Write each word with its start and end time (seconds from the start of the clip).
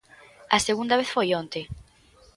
A 0.55 0.57
segunda 0.67 0.97
vez 0.99 1.09
foi 1.15 1.27
onte. 1.41 1.61